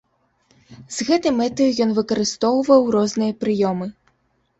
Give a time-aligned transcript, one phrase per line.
[0.95, 3.87] З гэтай мэтаю ён выкарыстоўваў розныя прыёмы.